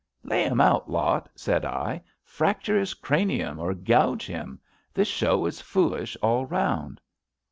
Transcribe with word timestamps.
* 0.17 0.23
Lay 0.23 0.41
him 0.45 0.59
out, 0.59 0.89
Lot,' 0.89 1.29
said 1.35 1.63
I; 1.63 2.01
* 2.13 2.21
fracture 2.23 2.75
his 2.79 2.95
cranium 2.95 3.59
or 3.59 3.75
gouge 3.75 4.25
him. 4.25 4.59
This 4.95 5.07
show 5.09 5.45
is 5.45 5.61
foolish 5.61 6.17
all 6.23 6.47
round.' 6.47 6.99